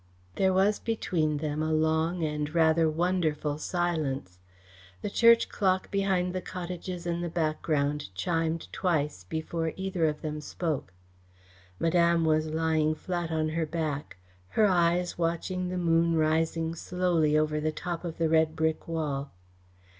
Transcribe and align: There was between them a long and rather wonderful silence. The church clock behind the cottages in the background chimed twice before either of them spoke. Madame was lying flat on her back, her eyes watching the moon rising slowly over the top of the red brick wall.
There 0.33 0.51
was 0.51 0.79
between 0.79 1.37
them 1.37 1.61
a 1.61 1.71
long 1.71 2.23
and 2.23 2.55
rather 2.55 2.89
wonderful 2.89 3.59
silence. 3.59 4.39
The 5.03 5.11
church 5.11 5.47
clock 5.47 5.91
behind 5.91 6.33
the 6.33 6.41
cottages 6.41 7.05
in 7.05 7.21
the 7.21 7.29
background 7.29 8.09
chimed 8.15 8.67
twice 8.73 9.25
before 9.25 9.73
either 9.75 10.07
of 10.07 10.23
them 10.23 10.41
spoke. 10.41 10.91
Madame 11.79 12.25
was 12.25 12.47
lying 12.49 12.95
flat 12.95 13.29
on 13.29 13.49
her 13.49 13.67
back, 13.67 14.17
her 14.47 14.65
eyes 14.65 15.19
watching 15.19 15.69
the 15.69 15.77
moon 15.77 16.15
rising 16.15 16.73
slowly 16.73 17.37
over 17.37 17.59
the 17.59 17.71
top 17.71 18.03
of 18.03 18.17
the 18.17 18.27
red 18.27 18.55
brick 18.55 18.87
wall. 18.87 19.29